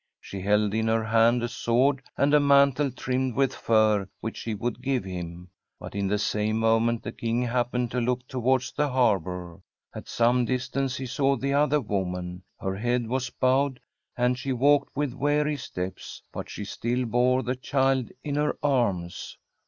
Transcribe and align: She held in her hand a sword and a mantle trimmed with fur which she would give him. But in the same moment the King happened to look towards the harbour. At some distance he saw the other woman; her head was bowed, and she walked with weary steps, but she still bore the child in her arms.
She 0.19 0.41
held 0.41 0.73
in 0.73 0.87
her 0.87 1.03
hand 1.03 1.43
a 1.43 1.47
sword 1.47 2.01
and 2.17 2.33
a 2.33 2.39
mantle 2.39 2.89
trimmed 2.89 3.35
with 3.35 3.53
fur 3.53 4.07
which 4.19 4.35
she 4.35 4.55
would 4.55 4.81
give 4.81 5.03
him. 5.03 5.49
But 5.79 5.93
in 5.93 6.07
the 6.07 6.17
same 6.17 6.57
moment 6.57 7.03
the 7.03 7.11
King 7.11 7.43
happened 7.43 7.91
to 7.91 8.01
look 8.01 8.27
towards 8.27 8.71
the 8.71 8.89
harbour. 8.89 9.61
At 9.93 10.09
some 10.09 10.43
distance 10.43 10.95
he 10.97 11.05
saw 11.05 11.35
the 11.35 11.53
other 11.53 11.79
woman; 11.79 12.41
her 12.59 12.75
head 12.77 13.05
was 13.07 13.29
bowed, 13.29 13.79
and 14.17 14.39
she 14.39 14.51
walked 14.51 14.95
with 14.95 15.13
weary 15.13 15.57
steps, 15.57 16.23
but 16.33 16.49
she 16.49 16.65
still 16.65 17.05
bore 17.05 17.43
the 17.43 17.55
child 17.55 18.09
in 18.23 18.33
her 18.37 18.57
arms. 18.63 19.37